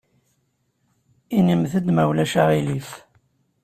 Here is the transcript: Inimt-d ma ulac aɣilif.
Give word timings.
Inimt-d 1.37 1.87
ma 1.91 2.03
ulac 2.09 2.33
aɣilif. 2.41 2.89